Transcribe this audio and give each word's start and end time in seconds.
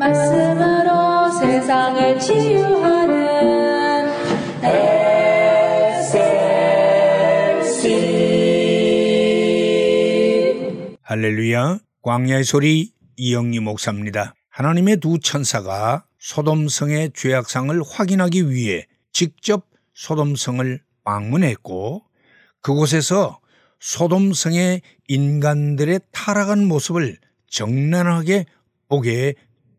말씀으로 0.00 1.30
세상을 1.30 2.18
치유하는 2.18 4.08
SLC 7.52 7.76
할렐루야. 11.02 11.80
광야의 12.00 12.44
소리 12.44 12.92
이영리 13.16 13.60
목사입니다. 13.60 14.34
하나님의 14.48 15.00
두 15.00 15.18
천사가 15.18 16.06
소돔성의 16.18 17.10
죄악상을 17.14 17.78
확인하기 17.86 18.48
위해 18.48 18.86
직접 19.12 19.66
소돔성을 19.92 20.80
방문했고 21.04 22.04
그곳에서 22.62 23.38
소돔성의 23.80 24.80
인간들의 25.08 26.00
타락한 26.12 26.64
모습을 26.64 27.18
정난하게 27.48 28.46
보게 28.88 29.34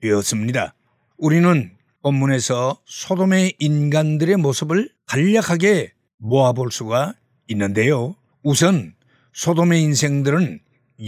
되었습니다. 0.00 0.74
우리는 1.18 1.72
본문에서 2.02 2.80
소돔의 2.84 3.54
인간들의 3.58 4.36
모습을 4.36 4.90
간략하게 5.06 5.92
모아볼 6.18 6.70
수가 6.70 7.14
있는데요. 7.48 8.14
우선 8.42 8.94
소돔의 9.32 9.82
인생들은 9.82 10.60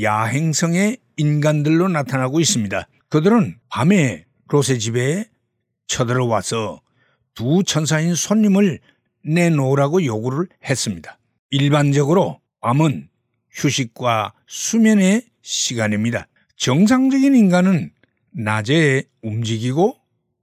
야행성의 0.03 0.99
인간들로 1.17 1.89
나타나고 1.89 2.41
있습니다. 2.41 2.89
그들은 3.09 3.59
밤에 3.69 4.25
롯의 4.49 4.79
집에 4.81 5.29
쳐들어와서 5.87 6.81
두 7.35 7.63
천사인 7.65 8.15
손님을 8.15 8.81
내놓으라고 9.25 10.05
요구를 10.05 10.49
했습니다. 10.65 11.19
일반적으로 11.51 12.41
밤은 12.61 13.09
휴식과 13.51 14.35
수면의 14.47 15.23
시간입니다. 15.43 16.27
정상적인 16.57 17.35
인간은 17.35 17.93
낮에 18.33 19.05
움직이고 19.23 19.97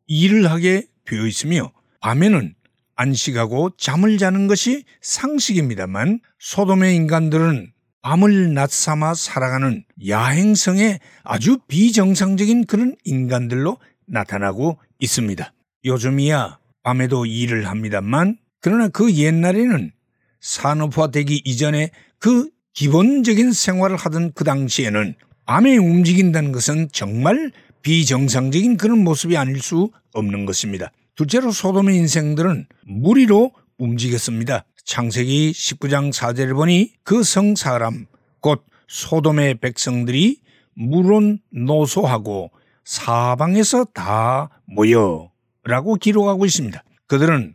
일을 0.07 0.49
하게 0.49 0.87
되어 1.05 1.25
있으며 1.25 1.71
밤에는 2.01 2.53
안식하고 2.95 3.71
잠을 3.77 4.17
자는 4.17 4.47
것이 4.47 4.83
상식입니다만 5.01 6.19
소돔의 6.39 6.95
인간들은 6.95 7.71
밤을 8.01 8.53
낮 8.53 8.69
삼아 8.71 9.15
살아가는 9.15 9.83
야행성의 10.07 10.99
아주 11.23 11.57
비정상적인 11.67 12.65
그런 12.65 12.95
인간들로 13.03 13.79
나타나고 14.05 14.77
있습니다. 14.99 15.53
요즘이야 15.85 16.59
밤에도 16.83 17.25
일을 17.25 17.67
합니다만 17.67 18.37
그러나 18.61 18.87
그 18.89 19.13
옛날에는 19.13 19.91
산업화되기 20.39 21.41
이전에 21.45 21.89
그 22.19 22.49
기본적인 22.73 23.51
생활을 23.51 23.97
하던 23.97 24.33
그 24.33 24.43
당시에는 24.43 25.15
밤에 25.45 25.77
움직인다는 25.77 26.51
것은 26.51 26.89
정말 26.91 27.51
비정상적인 27.85 28.77
그런 28.77 29.03
모습이 29.03 29.37
아닐 29.37 29.61
수 29.61 29.91
없는 30.11 30.47
것입니다. 30.47 30.91
둘째로 31.13 31.51
소돔의 31.51 31.95
인생들은 31.95 32.65
무리로 32.87 33.51
움직였습니다. 33.77 34.65
창세기 34.83 35.51
19장 35.51 36.11
4절을 36.11 36.55
보니 36.55 36.93
그 37.03 37.21
성 37.21 37.55
사람 37.55 38.07
곧 38.39 38.65
소돔의 38.87 39.59
백성들이 39.59 40.39
물론 40.73 41.37
노소하고 41.51 42.49
사방에서 42.83 43.85
다 43.93 44.49
모여 44.65 45.29
라고 45.63 45.93
기록하고 45.93 46.47
있습니다. 46.47 46.83
그들은 47.05 47.53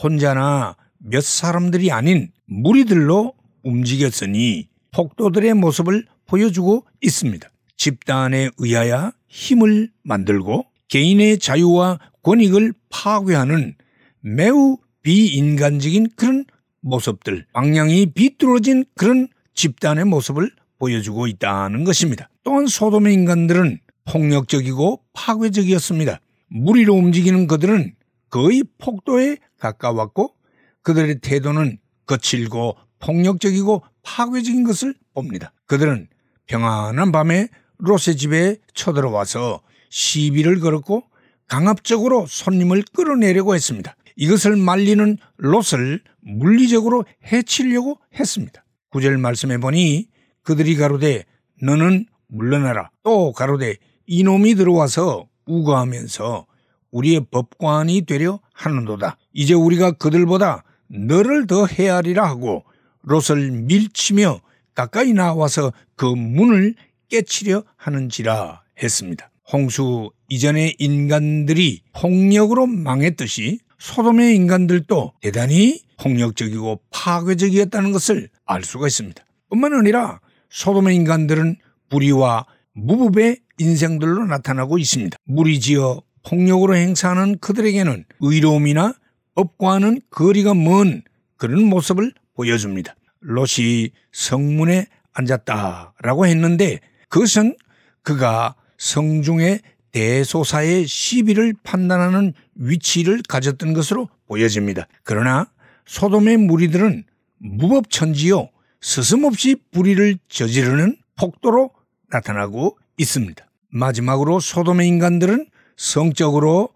혼자나 0.00 0.76
몇 0.98 1.24
사람들이 1.24 1.90
아닌 1.90 2.30
무리들로 2.46 3.34
움직였으니 3.64 4.68
폭도들의 4.92 5.54
모습을 5.54 6.06
보여주고 6.26 6.86
있습니다. 7.00 7.48
집단에 7.82 8.48
의하여 8.58 9.10
힘을 9.26 9.90
만들고 10.04 10.66
개인의 10.86 11.40
자유와 11.40 11.98
권익을 12.22 12.74
파괴하는 12.90 13.74
매우 14.20 14.78
비인간적인 15.02 16.10
그런 16.14 16.44
모습들, 16.80 17.44
방향이 17.52 18.12
비뚤어진 18.12 18.84
그런 18.94 19.26
집단의 19.54 20.04
모습을 20.04 20.52
보여주고 20.78 21.26
있다는 21.26 21.82
것입니다. 21.82 22.28
또한 22.44 22.68
소돔의 22.68 23.14
인간들은 23.14 23.80
폭력적이고 24.04 25.02
파괴적이었습니다. 25.12 26.20
무리로 26.50 26.94
움직이는 26.94 27.48
그들은 27.48 27.96
거의 28.30 28.62
폭도에 28.78 29.38
가까웠고 29.58 30.36
그들의 30.82 31.18
태도는 31.18 31.78
거칠고 32.06 32.76
폭력적이고 33.00 33.82
파괴적인 34.04 34.62
것을 34.62 34.94
봅니다. 35.14 35.52
그들은 35.66 36.06
평안한 36.46 37.10
밤에 37.10 37.48
롯의 37.82 38.16
집에 38.16 38.56
쳐들어와서 38.74 39.60
시비를 39.90 40.60
걸었고 40.60 41.02
강압적으로 41.48 42.26
손님을 42.28 42.84
끌어내려고 42.94 43.54
했습니다. 43.54 43.96
이것을 44.16 44.56
말리는 44.56 45.18
롯을 45.36 46.00
물리적으로 46.20 47.04
해치려고 47.26 47.98
했습니다. 48.14 48.64
구절 48.90 49.18
말씀해 49.18 49.58
보니 49.58 50.06
그들이 50.42 50.76
가로되 50.76 51.24
너는 51.60 52.06
물러나라. 52.28 52.90
또 53.02 53.32
가로되 53.32 53.76
이놈이 54.06 54.54
들어와서 54.54 55.28
우거하면서 55.46 56.46
우리의 56.92 57.26
법관이 57.30 58.02
되려 58.02 58.38
하는도다. 58.54 59.16
이제 59.32 59.54
우리가 59.54 59.92
그들보다 59.92 60.62
너를 60.88 61.46
더 61.46 61.66
헤아리라 61.66 62.26
하고 62.28 62.64
롯을 63.02 63.50
밀치며 63.50 64.40
가까이 64.74 65.12
나와서 65.12 65.72
그 65.96 66.06
문을 66.06 66.74
깨치려 67.12 67.62
하는지라 67.76 68.62
했습니다. 68.82 69.30
홍수 69.52 70.10
이전의 70.30 70.76
인간들이 70.78 71.82
폭력으로 71.92 72.66
망했듯이 72.66 73.58
소돔의 73.78 74.34
인간들도 74.34 75.12
대단히 75.20 75.82
폭력적이고 76.00 76.80
파괴적이었다는 76.90 77.92
것을 77.92 78.30
알 78.46 78.64
수가 78.64 78.86
있습니다. 78.86 79.22
뿐만 79.50 79.74
아니라 79.74 80.20
소돔의 80.48 80.96
인간들은 80.96 81.56
불의와 81.90 82.46
무법의 82.72 83.40
인생들로 83.58 84.24
나타나고 84.24 84.78
있습니다. 84.78 85.18
무리지어 85.24 86.00
폭력으로 86.26 86.76
행사하는 86.76 87.38
그들에게는 87.40 88.06
의로움이나 88.20 88.94
법과는 89.34 90.00
거리가 90.08 90.54
먼 90.54 91.02
그런 91.36 91.64
모습을 91.64 92.14
보여줍니다. 92.34 92.94
롯이 93.20 93.90
성문에 94.12 94.86
앉았다라고 95.12 96.26
했는데 96.26 96.80
그것은 97.12 97.54
그가 98.02 98.54
성중의 98.78 99.60
대소사의 99.92 100.86
시비를 100.86 101.54
판단하는 101.62 102.32
위치를 102.54 103.20
가졌던 103.28 103.74
것으로 103.74 104.08
보여집니다. 104.26 104.88
그러나 105.02 105.46
소돔의 105.84 106.38
무리들은 106.38 107.04
무법천지요 107.36 108.48
스스없이 108.80 109.56
불의를 109.72 110.16
저지르는 110.28 110.96
폭도로 111.18 111.70
나타나고 112.08 112.78
있습니다. 112.96 113.46
마지막으로 113.68 114.40
소돔의 114.40 114.88
인간들은 114.88 115.48
성적으로 115.76 116.70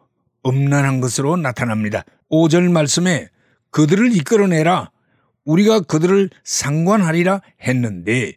음란한 0.45 1.01
것으로 1.01 1.39
나타납니다. 1.39 2.05
5절 2.31 2.71
말씀에 2.71 3.31
그들을 3.71 4.15
이끌어내라 4.15 4.91
우리가 5.47 5.81
그들을 5.81 6.29
상관하리라 6.45 7.41
했는데 7.63 8.35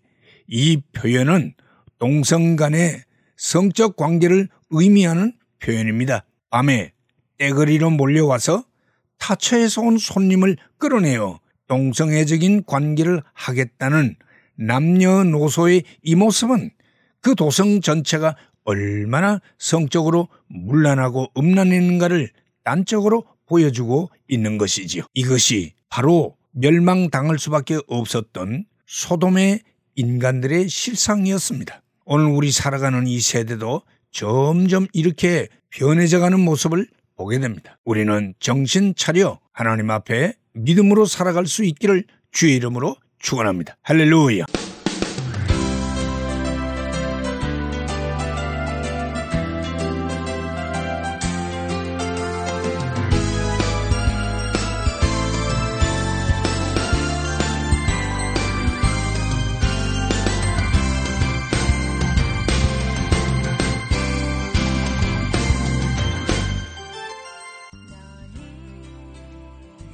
이 0.48 0.82
표현은 0.94 1.56
동성 2.00 2.56
간의 2.56 3.04
성적 3.36 3.96
관계를 3.96 4.48
의미하는 4.72 5.34
표현입니다. 5.60 6.26
밤에 6.50 6.94
떼거리로 7.38 7.90
몰려와서 7.92 8.64
타처에서 9.18 9.82
온 9.82 9.98
손님을 9.98 10.58
끌어내어 10.78 11.40
동성애적인 11.68 12.64
관계를 12.66 13.22
하겠다는 13.34 14.16
남녀노소의 14.56 15.84
이 16.02 16.16
모습은 16.16 16.72
그 17.22 17.36
도성 17.36 17.82
전체가 17.82 18.36
얼마나 18.64 19.40
성적으로 19.58 20.30
문란하고 20.48 21.28
음란했는가를 21.38 22.32
단적으로 22.64 23.26
보여주고 23.46 24.10
있는 24.28 24.58
것이지요. 24.58 25.04
이것이 25.14 25.74
바로 25.90 26.38
멸망당할 26.52 27.40
수밖에 27.40 27.80
없었던 27.88 28.66
소돔의 28.86 29.62
인간들의 29.96 30.70
실상이었습니다. 30.70 31.82
오늘 32.12 32.26
우리 32.26 32.52
살아가는 32.52 33.06
이 33.06 33.20
세대도 33.20 33.84
점점 34.10 34.88
이렇게 34.94 35.48
변해져가는 35.70 36.40
모습을 36.40 36.88
보게 37.16 37.38
됩니다. 37.38 37.78
우리는 37.86 38.34
정신 38.40 38.96
차려 38.96 39.40
하나님 39.54 39.92
앞에 39.92 40.34
믿음으로 40.54 41.06
살아갈 41.06 41.46
수 41.46 41.64
있기를 41.64 42.06
주의 42.32 42.56
이름으로 42.56 42.96
축원합니다. 43.20 43.78
할렐루야. 43.84 44.46